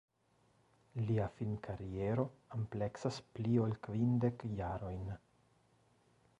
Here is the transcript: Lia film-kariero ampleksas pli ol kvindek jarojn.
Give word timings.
Lia 1.09 1.27
film-kariero 1.41 2.25
ampleksas 2.57 3.21
pli 3.35 3.55
ol 3.67 3.79
kvindek 3.89 4.47
jarojn. 4.63 5.17